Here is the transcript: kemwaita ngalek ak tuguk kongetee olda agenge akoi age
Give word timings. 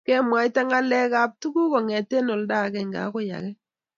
kemwaita 0.05 0.59
ngalek 0.67 1.11
ak 1.23 1.31
tuguk 1.41 1.69
kongetee 1.71 2.27
olda 2.35 2.55
agenge 2.65 2.97
akoi 3.05 3.29
age 3.37 3.51